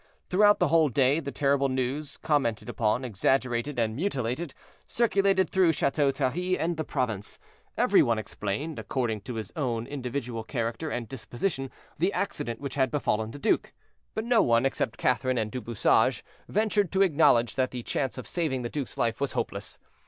Throughout 0.31 0.57
the 0.57 0.69
whole 0.69 0.89
day, 0.89 1.19
the 1.19 1.31
terrible 1.31 1.69
news, 1.69 2.17
commented 2.17 2.67
upon, 2.67 3.05
exaggerated, 3.05 3.77
and 3.77 3.95
mutilated, 3.95 4.55
circulated 4.87 5.51
through 5.51 5.73
Chateau 5.73 6.11
Thierry 6.11 6.57
and 6.57 6.75
the 6.75 6.83
province; 6.83 7.37
every 7.77 8.01
one 8.01 8.17
explained, 8.17 8.79
according 8.79 9.21
to 9.21 9.35
his 9.35 9.51
own 9.55 9.85
individual 9.85 10.43
character 10.43 10.89
and 10.89 11.07
disposition, 11.07 11.69
the 11.99 12.11
accident 12.13 12.59
which 12.59 12.73
had 12.73 12.89
befallen 12.89 13.29
the 13.29 13.37
duke. 13.37 13.73
But 14.15 14.25
no 14.25 14.41
one, 14.41 14.65
except 14.65 14.97
Catherine 14.97 15.37
and 15.37 15.51
Du 15.51 15.61
Bouchage, 15.61 16.23
ventured 16.49 16.91
to 16.93 17.03
acknowledge 17.03 17.53
that 17.53 17.69
the 17.69 17.83
chance 17.83 18.17
of 18.17 18.25
saving 18.25 18.63
the 18.63 18.69
duke's 18.69 18.97
life 18.97 19.21
was 19.21 19.33
hopeless. 19.33 19.77